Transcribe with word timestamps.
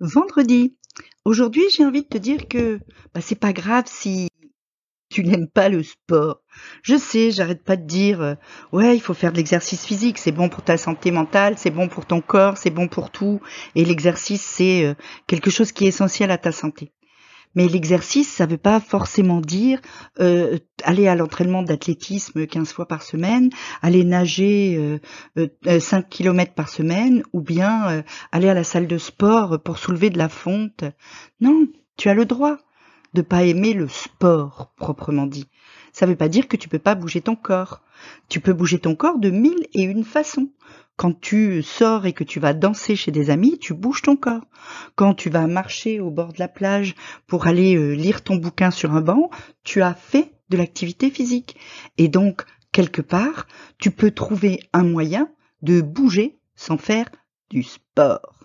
Vendredi. 0.00 0.76
Aujourd'hui, 1.24 1.64
j'ai 1.70 1.84
envie 1.84 2.02
de 2.02 2.08
te 2.08 2.18
dire 2.18 2.46
que 2.46 2.78
bah, 3.14 3.20
c'est 3.20 3.38
pas 3.38 3.52
grave 3.52 3.84
si 3.86 4.28
tu 5.10 5.24
n'aimes 5.24 5.48
pas 5.48 5.68
le 5.68 5.82
sport. 5.82 6.42
Je 6.82 6.96
sais, 6.96 7.32
j'arrête 7.32 7.64
pas 7.64 7.76
de 7.76 7.84
dire 7.84 8.20
euh, 8.20 8.34
ouais, 8.72 8.96
il 8.96 9.00
faut 9.00 9.14
faire 9.14 9.32
de 9.32 9.38
l'exercice 9.38 9.84
physique, 9.84 10.18
c'est 10.18 10.30
bon 10.30 10.48
pour 10.48 10.62
ta 10.62 10.76
santé 10.76 11.10
mentale, 11.10 11.58
c'est 11.58 11.70
bon 11.70 11.88
pour 11.88 12.06
ton 12.06 12.20
corps, 12.20 12.58
c'est 12.58 12.70
bon 12.70 12.86
pour 12.86 13.10
tout 13.10 13.40
et 13.74 13.84
l'exercice 13.84 14.42
c'est 14.42 14.84
euh, 14.84 14.94
quelque 15.26 15.50
chose 15.50 15.72
qui 15.72 15.84
est 15.84 15.88
essentiel 15.88 16.30
à 16.30 16.38
ta 16.38 16.52
santé. 16.52 16.92
Mais 17.54 17.68
l'exercice, 17.68 18.28
ça 18.30 18.46
ne 18.46 18.52
veut 18.52 18.58
pas 18.58 18.80
forcément 18.80 19.40
dire 19.40 19.80
euh, 20.20 20.58
aller 20.84 21.08
à 21.08 21.14
l'entraînement 21.14 21.62
d'athlétisme 21.62 22.46
15 22.46 22.72
fois 22.72 22.86
par 22.86 23.02
semaine, 23.02 23.50
aller 23.82 24.04
nager 24.04 24.98
euh, 25.36 25.78
5 25.80 26.20
euh, 26.20 26.44
par 26.54 26.68
semaine, 26.68 27.22
ou 27.32 27.40
bien 27.40 27.88
euh, 27.88 28.02
aller 28.32 28.48
à 28.48 28.54
la 28.54 28.64
salle 28.64 28.86
de 28.86 28.98
sport 28.98 29.60
pour 29.62 29.78
soulever 29.78 30.10
de 30.10 30.18
la 30.18 30.28
fonte. 30.28 30.84
Non, 31.40 31.66
tu 31.96 32.08
as 32.08 32.14
le 32.14 32.24
droit 32.24 32.58
pas 33.22 33.44
aimer 33.44 33.74
le 33.74 33.88
sport 33.88 34.72
proprement 34.76 35.26
dit. 35.26 35.48
Ça 35.92 36.06
veut 36.06 36.16
pas 36.16 36.28
dire 36.28 36.48
que 36.48 36.56
tu 36.56 36.68
peux 36.68 36.78
pas 36.78 36.94
bouger 36.94 37.20
ton 37.20 37.36
corps. 37.36 37.82
Tu 38.28 38.40
peux 38.40 38.52
bouger 38.52 38.78
ton 38.78 38.94
corps 38.94 39.18
de 39.18 39.30
mille 39.30 39.66
et 39.72 39.82
une 39.82 40.04
façons. 40.04 40.50
Quand 40.96 41.18
tu 41.18 41.62
sors 41.62 42.06
et 42.06 42.12
que 42.12 42.24
tu 42.24 42.40
vas 42.40 42.54
danser 42.54 42.96
chez 42.96 43.12
des 43.12 43.30
amis, 43.30 43.58
tu 43.58 43.72
bouges 43.72 44.02
ton 44.02 44.16
corps. 44.16 44.44
Quand 44.96 45.14
tu 45.14 45.30
vas 45.30 45.46
marcher 45.46 46.00
au 46.00 46.10
bord 46.10 46.32
de 46.32 46.40
la 46.40 46.48
plage 46.48 46.94
pour 47.26 47.46
aller 47.46 47.76
euh, 47.76 47.92
lire 47.94 48.22
ton 48.22 48.36
bouquin 48.36 48.70
sur 48.70 48.94
un 48.94 49.00
banc, 49.00 49.30
tu 49.62 49.82
as 49.82 49.94
fait 49.94 50.32
de 50.48 50.56
l'activité 50.56 51.10
physique. 51.10 51.56
Et 51.98 52.08
donc, 52.08 52.44
quelque 52.72 53.02
part, 53.02 53.46
tu 53.78 53.90
peux 53.90 54.10
trouver 54.10 54.60
un 54.72 54.82
moyen 54.82 55.30
de 55.62 55.80
bouger 55.80 56.38
sans 56.56 56.78
faire 56.78 57.08
du 57.50 57.62
sport. 57.62 58.37